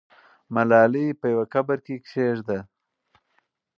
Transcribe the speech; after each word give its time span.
ملالۍ 0.53 1.07
په 1.19 1.25
یوه 1.33 1.45
قبر 1.53 1.77
کې 1.85 1.95
کښېږده. 2.03 2.59